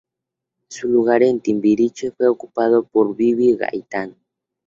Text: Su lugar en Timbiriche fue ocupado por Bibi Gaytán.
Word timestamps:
Su 0.67 0.87
lugar 0.87 1.21
en 1.21 1.41
Timbiriche 1.41 2.09
fue 2.09 2.27
ocupado 2.27 2.83
por 2.85 3.15
Bibi 3.15 3.55
Gaytán. 3.55 4.15